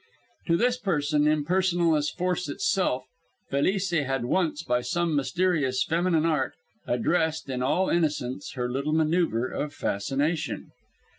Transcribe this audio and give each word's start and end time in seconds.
To 0.47 0.57
this 0.57 0.79
person, 0.79 1.27
impersonal 1.27 1.95
as 1.95 2.09
force 2.09 2.49
itself, 2.49 3.03
Felice 3.51 3.91
had 3.91 4.25
once, 4.25 4.63
by 4.63 4.81
some 4.81 5.15
mysterious 5.15 5.83
feminine 5.83 6.25
art, 6.25 6.53
addressed, 6.87 7.47
in 7.49 7.61
all 7.61 7.87
innocence, 7.91 8.53
her 8.53 8.67
little 8.67 8.93
maneuver 8.93 9.47
of 9.47 9.75
fascination. 9.75 10.71